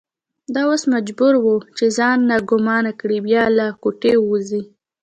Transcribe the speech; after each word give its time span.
دا 0.53 0.61
اوس 0.69 0.83
مجبوره 0.93 1.37
وه 1.45 1.55
چې 1.77 1.85
ځان 1.97 2.17
ناګومانه 2.31 2.91
کړي 2.99 3.17
یا 3.35 3.45
له 3.57 3.65
کوټې 3.83 4.13
ووځي. 4.19 4.63